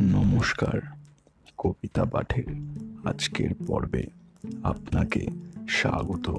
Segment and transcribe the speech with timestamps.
[0.00, 0.80] নমস্কার,
[1.58, 2.44] কবিতা পাঠের
[3.04, 4.06] আজকের পর্বে
[4.62, 5.26] আপনাকে
[5.68, 6.36] স্বাগত।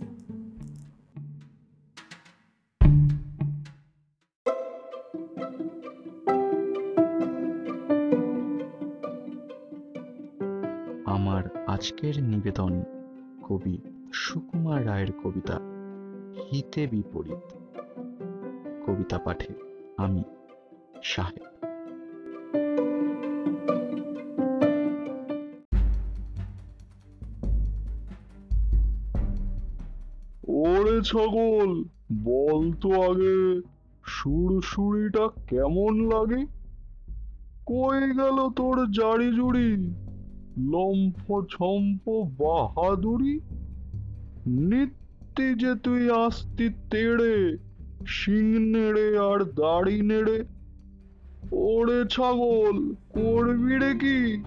[11.06, 12.84] আমার আজকের নিবেদন
[13.44, 13.78] কবি
[14.14, 15.60] সুকুমার রায়ের কবিতা,
[16.52, 17.54] হিতে বিপরীত।
[18.86, 19.54] কবিতা পাঠে
[19.98, 20.24] আমি
[21.04, 21.57] সাহেব
[30.58, 31.84] ওরে ছাগল,
[32.24, 33.62] বল তো আগে,
[34.06, 36.46] সুরসুরিটা কেমন লাগে?
[37.66, 39.72] কই গেল তোর জারি জুড়ি
[40.60, 42.06] লম্ফ ছম্প
[42.40, 43.40] বাহাদুরি?
[44.48, 47.58] নিত্যি যে তুই আসতি তেড়ে,
[48.08, 50.46] শিং নেড়ে আর দাড়ি নেড়ে।
[51.52, 52.78] ওরে ছাগল,
[53.10, 54.44] করবি রে কি?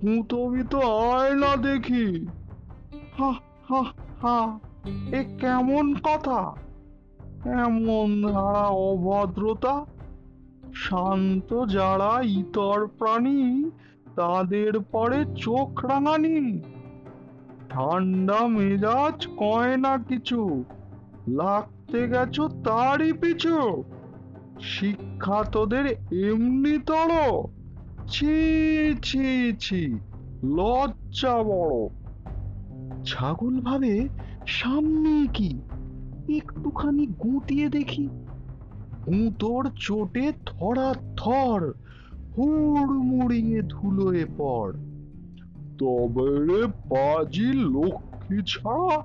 [0.00, 0.80] কুতবি তো
[1.12, 2.26] আয় না দেখি।
[3.18, 3.32] হা
[3.70, 3.82] হা
[4.22, 6.54] হা। এ কেমন কথা?
[7.44, 9.84] এমন ধারা অভদ্রতা?
[10.74, 13.70] শান্ত যারা ইতর প্রাণী,
[14.16, 16.60] তাদের পরে চোখ রাঙানি।
[17.68, 20.64] ঠান্ডা মেজাজ কয় না কিছু?
[21.28, 23.84] লাগতে গেছো তারই পিছু।
[24.60, 27.42] শিক্ষা তোদের এমনি তর।
[28.08, 29.98] ছি ছি ছি,
[30.44, 31.88] লজ্জা বড়।
[33.04, 34.08] ছাগল ভাবে
[34.50, 35.60] সামনে কি?
[36.36, 38.08] একটুখানি গুটিয়ে দেখি।
[39.06, 41.72] গুঁতোর চোটে থরা থর
[42.38, 44.72] হুড় মুড়িয়ে ধুলোয় পড়।
[45.78, 48.96] তবে রে পাজি লক্ষ্মী ছাড়া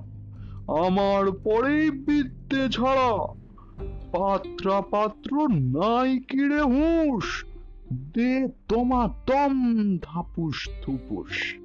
[0.82, 3.28] আমার পরেই বিদ্যে ছাড়া
[4.12, 7.46] পাত্রা পাত্র নাই কিরে হুঁশ?
[7.94, 11.65] দে তোমা দম ধাপুস থুপুস